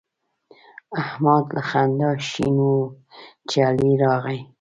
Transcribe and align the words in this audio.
احمد 1.01 1.45
له 1.55 1.61
خندا 1.69 2.11
شین 2.29 2.55
وو 2.63 2.77
چې 3.49 3.57
علي 3.67 3.91
راغی. 4.03 4.39